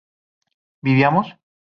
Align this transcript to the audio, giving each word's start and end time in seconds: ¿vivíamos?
¿vivíamos? 0.85 1.27